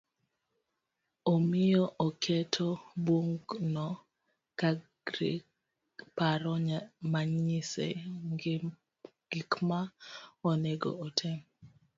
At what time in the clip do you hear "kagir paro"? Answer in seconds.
4.59-6.51